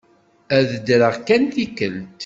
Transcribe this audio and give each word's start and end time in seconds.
Ad 0.57 0.63
teddreḍ 0.69 1.15
kan 1.27 1.43
tikkelt. 1.53 2.09